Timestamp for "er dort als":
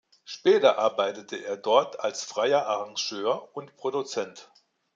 1.45-2.23